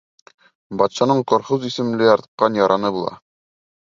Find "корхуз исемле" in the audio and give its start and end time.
1.31-2.07